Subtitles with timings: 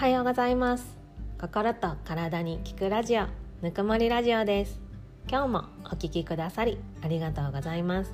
[0.00, 0.96] はようございます。
[1.38, 3.26] 心と体に効くラジオ
[3.60, 4.80] ぬくもりラジオです。
[5.28, 8.10] 今日もお聞きくださりありがとうございます。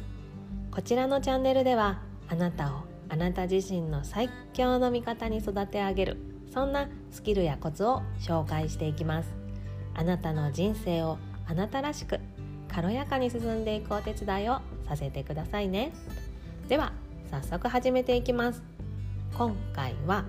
[0.73, 6.17] こちらのチャンネルではあなたをあなた自身の最強の味方に育て上げる
[6.53, 9.33] そんなスキルやコツを紹介していきます。
[9.95, 12.19] あなたの人生をあなたらしく
[12.67, 14.59] 軽やかに進んでいくお手伝いを
[14.89, 15.93] させてくださいね。
[16.67, 16.91] では
[17.31, 18.61] 早速始めていきます。
[19.39, 20.25] 今回は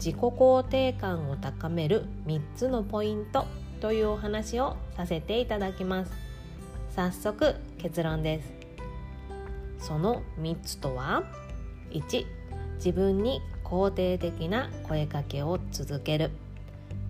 [0.00, 3.46] 自己肯定感を高める3つのポイント
[3.82, 6.12] というお話をさせていただきます。
[6.96, 8.50] 早速結論です。
[9.78, 11.22] その3つとは
[11.90, 12.24] ？1
[12.76, 16.30] 自分に肯定的な声かけを続ける。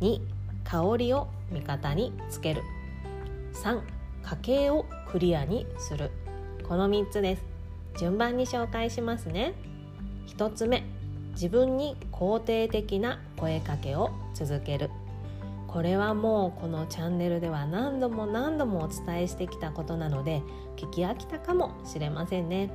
[0.00, 0.20] 2
[0.64, 2.62] 香りを味方につける。
[3.54, 3.80] 3
[4.22, 6.10] 家計をクリアにする。
[6.68, 7.44] この3つです。
[8.00, 9.54] 順番に紹介しますね。
[10.26, 10.82] 1つ目
[11.32, 14.90] 自分に肯定的な声かけを続ける。
[15.66, 20.42] これはもうこのチャンネルでは何度も何度もお伝えしてきたことなので
[20.76, 22.70] 聞き飽きたかもしれませんね。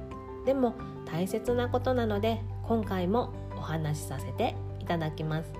[0.45, 5.51] でも大切なことなので今回もお話しさせていただきます。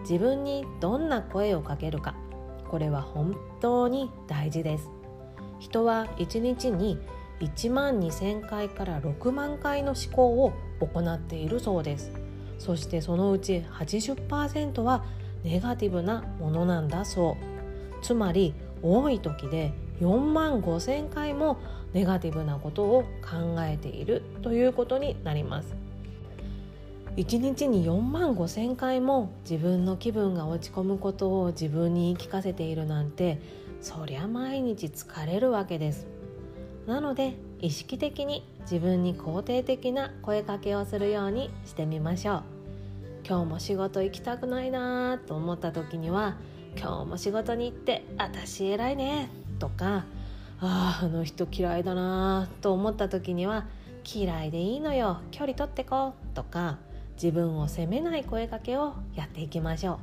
[0.00, 2.14] 自分にどんな声をかけるか
[2.70, 4.90] これは本当に大事です。
[5.58, 6.98] 人は1日に
[7.40, 12.12] 1万2000回から6万回の思考を行っているそうです。
[12.58, 15.04] そしてそのうち80%は
[15.44, 18.04] ネガティブなものなんだそう。
[18.04, 21.58] つまり多い時で4万5,000回も
[21.92, 25.74] ネガティブなことを考えているということになります。
[27.16, 33.40] 1日に4万5,000回も自分の気分が落ち込むことを自分に言い聞かせているなんて
[33.80, 36.17] そりゃ毎日疲れるわけです。
[36.88, 42.42] なので意識的に自分に肯定的な声かけをするようにしてみましょう。
[43.28, 46.38] 今日も仕事行きたくないなと思った時には
[46.78, 49.28] 今日も仕事に行って私偉いね
[49.58, 50.06] とか
[50.60, 53.66] あああの人嫌いだなと思った時には
[54.10, 56.78] 嫌いでいいのよ距離取ってこうとか
[57.16, 59.98] 自分を責めない声かけをやっていきましょう。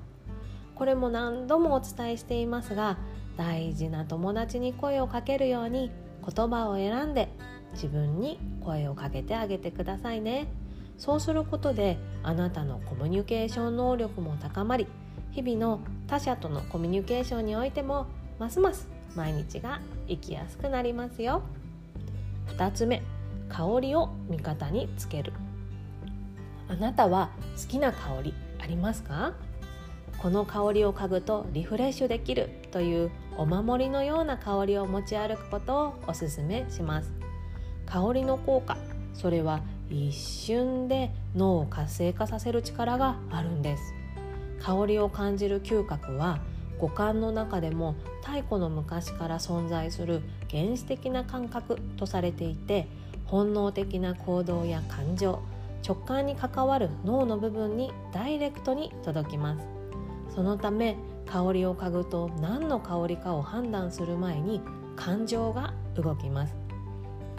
[0.76, 3.00] これも何度もお伝えしていますが
[3.38, 5.90] 大事な友達に声をかけるように
[6.28, 7.30] 言葉を選んで
[7.74, 10.48] 自分に声をかけてあげてくださいね。
[10.98, 14.88] そうすることであなたのコミュニケーション能力も高まり
[15.32, 18.08] 日々の他者とのコミュニケーションにおいても
[18.40, 21.42] ますます毎日が生きやすくなりますよ。
[22.58, 23.02] 2つ目
[23.50, 25.34] 香りを味方につける。
[26.68, 27.30] あなたは
[27.62, 29.34] 好きな香りありますか？
[30.18, 37.12] この香りを嗅ぐとリフレッシュできるというお守りのような香りを持ち歩くことをおすすめします。
[37.86, 38.78] 香りの効果
[39.14, 43.94] それは一瞬で脳を活性化させる力があるんです。
[44.62, 46.40] 香りを感じる嗅覚は
[46.80, 52.88] 五感の中でも太古の昔から存在する原始的な感覚とされていて
[53.26, 55.42] 本能的な行動や感情
[55.86, 59.68] 直感に関わる脳の部分にダイレクトに届きます。
[60.34, 64.62] そのため香りを嗅ぐと何の香りかを判断する前に
[64.96, 66.56] 感情が動きます。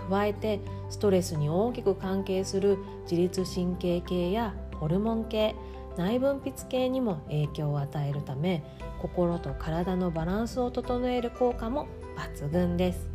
[0.08, 5.54] 加えてストレスに大きく関係する自律神経系やホルモン系
[5.96, 8.62] 内分泌系にも影響を与えるため
[9.00, 11.86] 心と体のバランスを整える効果も
[12.16, 13.08] 抜群です。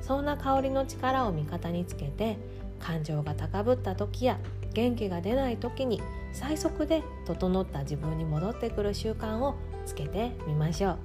[0.00, 2.38] そんな香りの力を味方につけて
[2.78, 4.38] 感情が高ぶった時や
[4.74, 6.00] 元気が出ない時に
[6.32, 10.98] 最速で整った自分に戻ってくる習慣をつけてみましょう。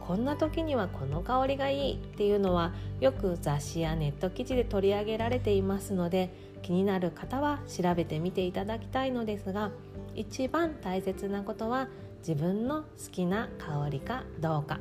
[0.00, 9.72] こんな時にはこの香りがいいっていうのはよく雑誌やネット記事で取り上げられていますので気になる方は調べてみていただきたいのですが
[10.14, 11.88] 一番大切なことは
[12.20, 14.78] 自分の好きな香りかどうか。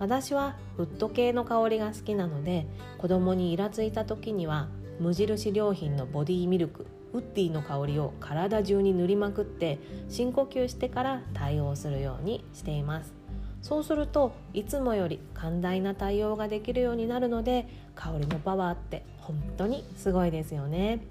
[0.00, 2.66] 私はウッド系の香りが好きなので
[2.98, 9.78] 子供にイラついた時には無印良品のボディミルクウッディの香りを体中に塗りまくって
[10.08, 13.12] 深呼吸してから対応するようにしています。
[13.60, 21.06] そうするといつもより寛大な対応ができるようになるので香りのパワーって本当にすごいですよね。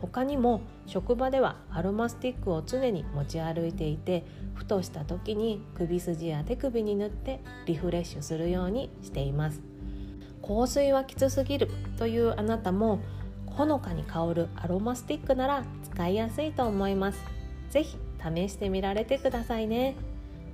[0.00, 9.62] 他にも職場ではアロマスティックを常に持ち歩いていてふとした時に首筋や手首に塗ってリフレッシュするようにしています。
[10.46, 13.00] 香水はきつすぎるというあなたも
[13.56, 17.24] ほのかに香るアロマスティックなら使いやすいと思います。
[17.70, 17.96] 是非
[18.34, 19.94] 試してみられてくださいね。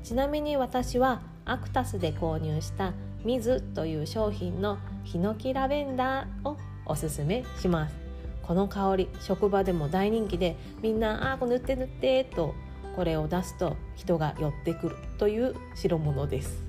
[0.02, 2.92] ちなみに私はアクタスで購入した
[3.24, 6.56] ミズという商品のヒノキラベンダーを
[6.86, 7.94] おすすめします。
[8.42, 12.54] この香り職場でも大人気でみんな「ああ塗って塗って」と
[12.96, 16.62] これを出すと人が寄ってくるという代物です。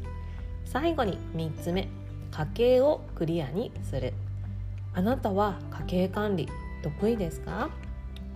[0.65, 1.89] 最後に3つ目
[2.31, 4.13] 家計をクリアにする。
[4.93, 6.49] あなたは家計管理
[6.83, 7.69] 得意ですか？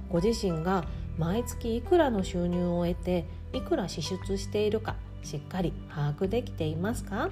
[0.09, 0.85] ご自身が
[1.17, 7.29] 毎月いくらの収入を得ていくら支出しているかしっかり把握できていますか？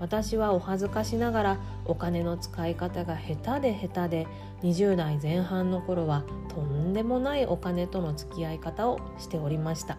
[0.00, 4.26] 私はお恥ずかしながらお金の使い方が下手で下手で
[4.62, 9.96] 20代前半の頃はとんでもないお金との付き合い方をしておりました。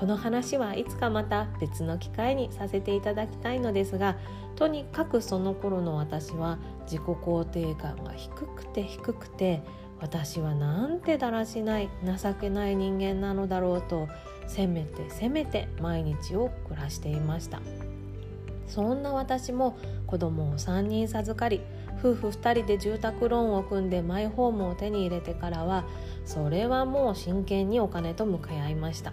[0.00, 4.16] この話はいつかまた別の機会にさせていただきたいのですが
[4.56, 9.62] とにかくその頃の私は自己肯定感が低くて低くて
[10.00, 14.08] 私はなんてだらしない情けない人間なのだろうと
[14.46, 17.60] せめてせめて毎日を暮らしていました。
[18.66, 19.76] そんな私も
[20.06, 21.60] 子供を3人授かり
[21.98, 25.84] 夫婦2人で住宅ローンを組んでマイホームを手に入れてからは
[26.24, 29.12] それはもう真剣にお金と向かい合いました。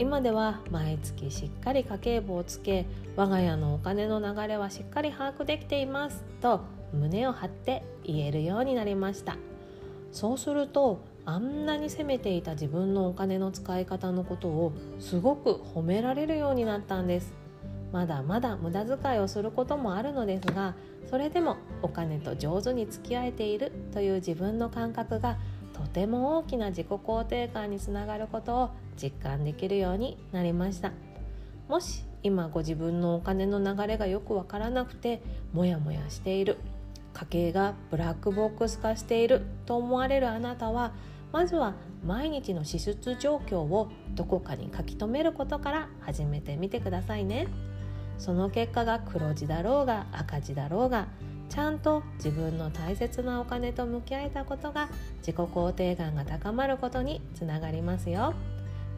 [0.00, 2.86] 今では毎月しっかり家計簿をつけ
[3.16, 6.60] 我が家のお金の流れはしっかり把握できていますと
[6.92, 9.36] 胸を張って言えるようになりました。
[10.12, 17.34] そうするとあんなに責めていた自分のお金の使い方のことをすごく褒められるようになったんです。
[17.92, 20.74] まだまだ無駄遣いをすることもあるのですが
[21.08, 25.38] それでもお金と上手に付き合えているという自分の感覚が
[25.78, 28.70] とても大きな自己肯定感につながることを
[29.00, 30.90] 実感できるようになりました。
[31.68, 35.22] もし今ご自分のお金の流れがよくわからなくて
[35.52, 36.56] モヤモヤしている
[37.12, 40.92] 家計がブラックボックス化していると思われるあなたは
[41.30, 47.46] まずは毎日の支出状況をどこかに書き留めることから始めてみてくださいね。
[48.18, 51.06] その結果が黒字だろうが赤字だろうが
[51.48, 58.34] ちゃんと自分の大切なお金と向き合えたことが自己肯定感が高まることにつながりますよ。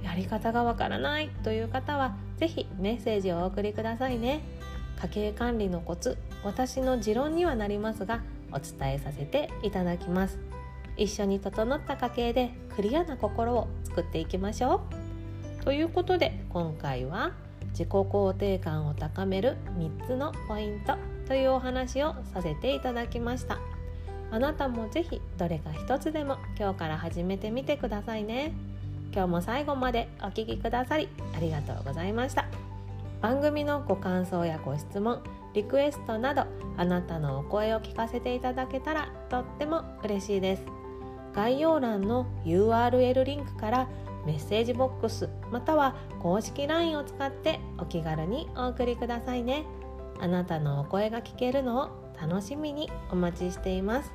[0.02, 4.41] やり方がわからないという方は是非メッセージをお送りくださいね。
[5.00, 10.38] 家計管理のコツ私の持論にはなりますがお伝えさせていただきます。
[10.97, 14.82] 一緒に整った家計でクリアな心を作っていきましょ
[15.61, 15.64] う。
[15.64, 17.32] ということで今回は
[17.70, 20.97] 自己肯定感を高める3つのポイント。
[21.31, 23.61] というお話をさせていただきました。
[24.32, 28.53] あなたも是非どれか一つでも今日から始めてみてくださいね。
[29.12, 32.47] 今日も最後までお聴きくださりありがとうございました。
[33.23, 35.23] 番組のご感想やご質問
[35.55, 36.47] リクエストなど
[36.77, 40.65] あなたのお声を聞かせていただけたらとっても嬉しいです。
[41.33, 43.88] 概要欄の URL リンクから
[44.26, 49.65] メッセージボックスまたは公式 LINE を使ってお気軽にお送りくださいね。
[50.19, 51.89] あなたのお声が聞けるのを
[52.21, 54.12] 楽しみにお待ちしています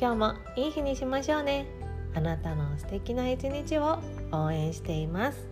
[0.00, 1.66] 今日もいい日にしましょうね
[2.14, 3.98] あなたの素敵な一日を
[4.32, 5.49] 応援しています。